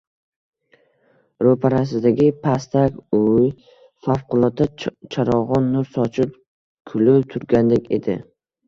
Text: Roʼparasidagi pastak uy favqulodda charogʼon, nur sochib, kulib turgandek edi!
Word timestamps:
Roʼparasidagi 1.47 2.29
pastak 2.47 2.97
uy 3.19 3.45
favqulodda 4.07 4.69
charogʼon, 5.11 5.71
nur 5.77 5.91
sochib, 5.95 6.37
kulib 6.93 7.31
turgandek 7.37 7.97
edi! 8.01 8.21